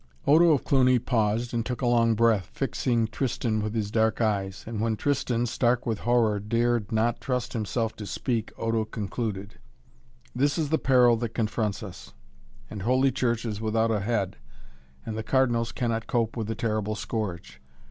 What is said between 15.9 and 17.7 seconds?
cope with the terrible scourge.